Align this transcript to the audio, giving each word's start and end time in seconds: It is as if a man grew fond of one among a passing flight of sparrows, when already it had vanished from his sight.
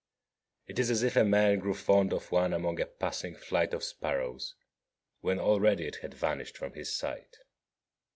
It 0.65 0.79
is 0.79 0.89
as 0.89 1.03
if 1.03 1.15
a 1.15 1.23
man 1.23 1.59
grew 1.59 1.75
fond 1.75 2.11
of 2.11 2.31
one 2.31 2.53
among 2.53 2.81
a 2.81 2.87
passing 2.87 3.35
flight 3.35 3.71
of 3.71 3.83
sparrows, 3.83 4.55
when 5.19 5.39
already 5.39 5.85
it 5.85 5.97
had 5.97 6.15
vanished 6.15 6.57
from 6.57 6.73
his 6.73 6.91
sight. 6.91 7.37